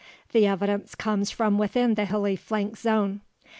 The 0.31 0.47
evidence 0.47 0.95
comes 0.95 1.29
from 1.29 1.59
within 1.59 1.93
the 1.93 2.05
hilly 2.05 2.35
flanks 2.35 2.79
zone. 2.81 3.21